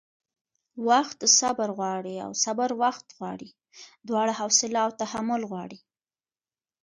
[0.87, 3.49] وخت صبر غواړي او صبر وخت غواړي؛
[4.07, 5.79] دواړه حوصله او تحمل غواړي